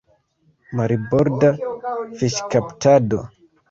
[0.79, 1.53] Marborda
[2.19, 3.25] fiŝkaptado.